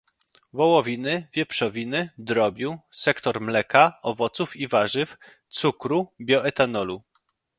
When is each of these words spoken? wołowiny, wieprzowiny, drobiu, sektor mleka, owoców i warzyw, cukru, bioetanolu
wołowiny, 0.53 1.27
wieprzowiny, 1.33 2.09
drobiu, 2.17 2.77
sektor 2.91 3.41
mleka, 3.41 3.93
owoców 4.01 4.55
i 4.55 4.67
warzyw, 4.67 5.17
cukru, 5.49 6.07
bioetanolu 6.19 7.03